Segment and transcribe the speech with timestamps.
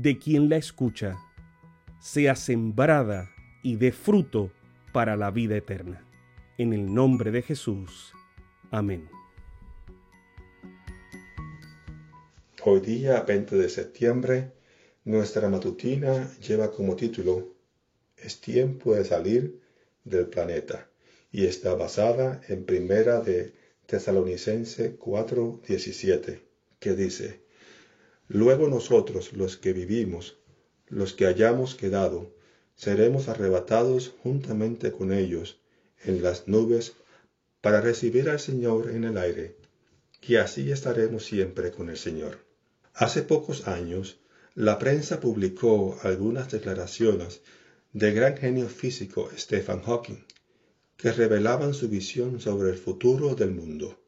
[0.00, 1.18] de quien la escucha,
[1.98, 3.32] sea sembrada
[3.64, 4.52] y dé fruto
[4.92, 6.06] para la vida eterna.
[6.56, 8.12] En el nombre de Jesús.
[8.70, 9.08] Amén.
[12.62, 14.52] Hoy día, 20 de septiembre,
[15.04, 17.56] nuestra matutina lleva como título
[18.16, 19.60] Es tiempo de salir
[20.04, 20.88] del planeta
[21.32, 23.52] y está basada en primera de
[23.86, 26.40] Tesalonicense 4:17,
[26.78, 27.47] que dice,
[28.28, 30.36] Luego nosotros los que vivimos,
[30.86, 32.34] los que hayamos quedado,
[32.76, 35.58] seremos arrebatados juntamente con ellos
[36.04, 36.92] en las nubes
[37.62, 39.56] para recibir al Señor en el aire,
[40.22, 42.38] y así estaremos siempre con el Señor.
[42.92, 44.18] Hace pocos años,
[44.54, 47.40] la prensa publicó algunas declaraciones
[47.92, 50.24] del gran genio físico Stephen Hawking,
[50.98, 53.98] que revelaban su visión sobre el futuro del mundo.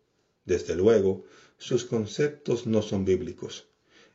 [0.44, 1.24] Desde luego,
[1.56, 3.69] sus conceptos no son bíblicos.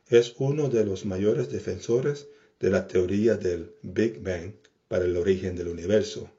[0.08, 2.28] Es uno de los mayores defensores
[2.60, 4.52] de la teoría del Big Bang
[4.86, 6.30] para el origen del universo.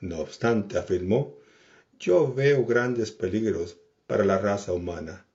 [0.00, 1.36] No obstante, afirmó,
[1.98, 5.26] yo veo grandes peligros para la raza humana.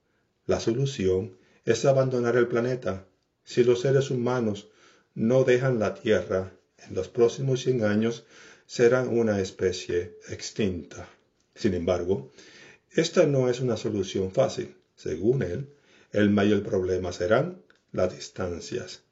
[0.46, 3.06] La solución es abandonar el planeta.
[3.44, 4.68] Si los seres humanos
[5.14, 6.52] no dejan la Tierra,
[6.86, 8.24] en los próximos cien años
[8.66, 11.06] serán una especie extinta.
[11.54, 12.32] Sin embargo,
[12.92, 14.74] esta no es una solución fácil.
[14.96, 15.68] Según él,
[16.12, 19.02] el mayor problema serán las distancias.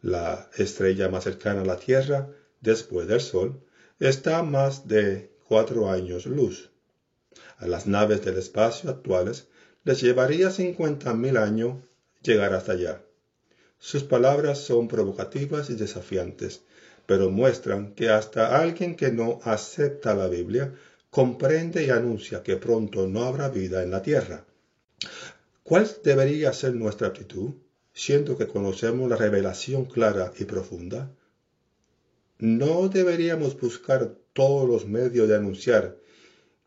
[0.00, 2.28] La estrella más cercana a la Tierra,
[2.60, 3.60] después del Sol,
[4.00, 6.70] está a más de cuatro años luz.
[7.58, 9.48] A las naves del espacio actuales
[9.84, 11.76] les llevaría cincuenta mil años
[12.22, 13.02] llegar hasta allá.
[13.78, 16.62] Sus palabras son provocativas y desafiantes,
[17.06, 20.72] pero muestran que hasta alguien que no acepta la Biblia
[21.10, 24.44] comprende y anuncia que pronto no habrá vida en la tierra.
[25.64, 27.54] ¿Cuál debería ser nuestra actitud,
[27.92, 31.14] siendo que conocemos la revelación clara y profunda?
[32.38, 35.98] ¿No deberíamos buscar todos los medios de anunciar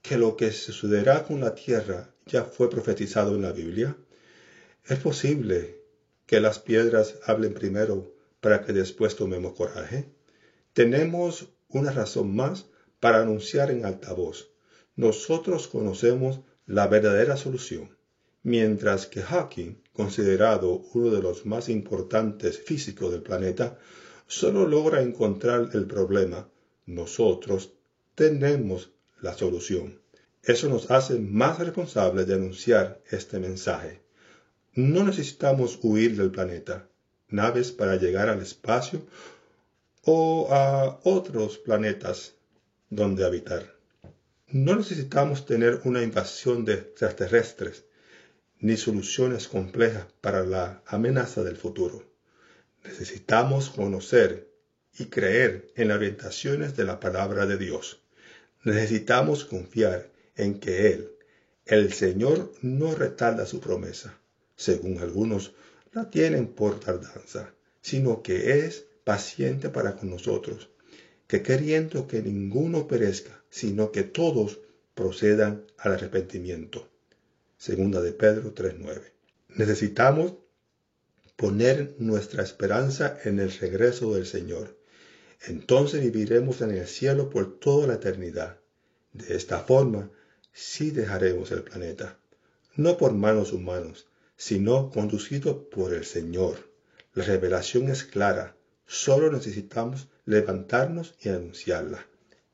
[0.01, 3.97] que lo que sucederá con la tierra ya fue profetizado en la Biblia?
[4.85, 5.81] Es posible
[6.25, 10.09] que las piedras hablen primero para que después tomemos coraje.
[10.71, 12.67] Tenemos una razón más
[13.01, 14.51] para anunciar en alta voz.
[14.95, 17.94] Nosotros conocemos la verdadera solución.
[18.45, 23.79] Mientras que Hawking, considerado uno de los más importantes físicos del planeta,
[24.27, 26.47] solo logra encontrar el problema,
[26.85, 27.71] nosotros
[28.13, 29.99] tenemos la solución.
[30.43, 34.03] Eso nos hace más responsables de anunciar este mensaje.
[34.75, 36.87] No necesitamos huir del planeta,
[37.29, 39.07] naves para llegar al espacio
[40.03, 42.35] o a otros planetas
[42.91, 43.73] donde habitar.
[44.49, 47.85] No necesitamos tener una invasión de extraterrestres
[48.65, 52.03] ni soluciones complejas para la amenaza del futuro.
[52.83, 54.49] Necesitamos conocer
[54.97, 58.01] y creer en las orientaciones de la palabra de Dios.
[58.63, 61.11] Necesitamos confiar en que Él,
[61.67, 64.19] el Señor, no retarda su promesa,
[64.55, 65.53] según algunos
[65.91, 70.71] la tienen por tardanza, sino que es paciente para con nosotros,
[71.27, 74.59] que queriendo que ninguno perezca, sino que todos
[74.95, 76.89] procedan al arrepentimiento.
[77.57, 79.01] Segunda de Pedro 3.9.
[79.49, 80.35] Necesitamos
[81.35, 84.77] poner nuestra esperanza en el regreso del Señor.
[85.47, 88.59] Entonces viviremos en el cielo por toda la eternidad.
[89.13, 90.11] De esta forma,
[90.53, 92.19] sí dejaremos el planeta,
[92.75, 96.69] no por manos humanos, sino conducido por el Señor.
[97.13, 98.55] La revelación es clara,
[98.87, 102.05] Solo necesitamos levantarnos y anunciarla.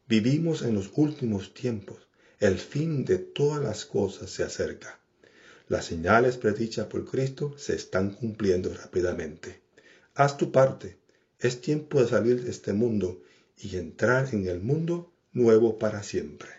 [0.07, 2.07] Vivimos en los últimos tiempos.
[2.41, 4.99] El fin de todas las cosas se acerca.
[5.67, 9.61] Las señales predichas por Cristo se están cumpliendo rápidamente.
[10.15, 10.97] Haz tu parte.
[11.37, 13.21] Es tiempo de salir de este mundo
[13.59, 16.49] y entrar en el mundo nuevo para siempre.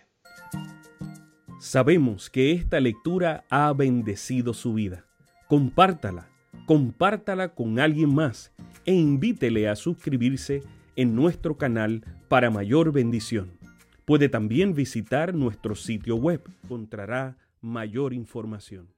[1.58, 5.04] Sabemos que esta lectura ha bendecido su vida.
[5.48, 6.30] Compártala,
[6.64, 8.52] compártala con alguien más
[8.84, 10.62] e invítele a suscribirse
[10.94, 13.61] en nuestro canal para mayor bendición.
[14.04, 16.42] Puede también visitar nuestro sitio web.
[16.64, 18.88] Encontrará mayor información.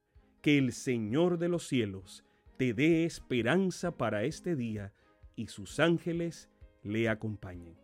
[0.40, 2.24] Que el Señor de los cielos
[2.56, 4.92] te dé esperanza para este día
[5.36, 6.48] y sus ángeles
[6.82, 7.83] le acompañen.